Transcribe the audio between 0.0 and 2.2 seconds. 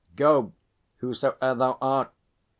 Go, whosoe'er thou art.